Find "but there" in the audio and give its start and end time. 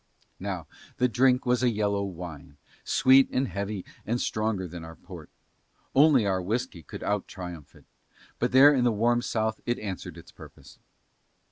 8.39-8.73